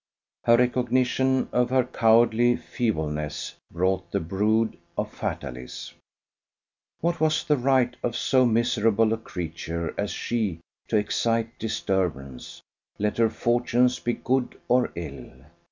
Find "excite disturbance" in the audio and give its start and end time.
10.97-12.63